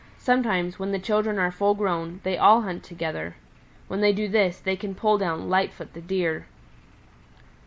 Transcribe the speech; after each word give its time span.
Sometimes, 0.17 0.79
when 0.79 0.91
the 0.91 0.97
children 0.97 1.37
are 1.37 1.51
full 1.51 1.75
grown, 1.75 2.21
they 2.23 2.35
all 2.35 2.63
hunt 2.63 2.81
together. 2.83 3.35
When 3.87 4.01
they 4.01 4.13
do 4.13 4.27
this 4.27 4.59
they 4.59 4.75
can 4.75 4.95
pull 4.95 5.19
down 5.19 5.47
Lightfoot 5.47 5.93
the 5.93 6.01
Deer. 6.01 6.47